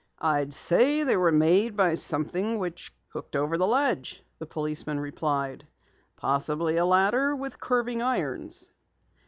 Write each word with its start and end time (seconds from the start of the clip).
"I'd 0.17 0.51
say 0.51 1.03
they 1.03 1.15
were 1.15 1.31
made 1.31 1.77
by 1.77 1.93
something 1.93 2.57
which 2.57 2.91
hooked 3.09 3.35
over 3.35 3.55
the 3.55 3.67
ledge," 3.67 4.23
the 4.39 4.47
policeman 4.47 4.99
replied. 4.99 5.67
"Possibly 6.15 6.77
a 6.77 6.85
ladder 6.87 7.35
with 7.35 7.59
curving 7.59 8.01
irons." 8.01 8.71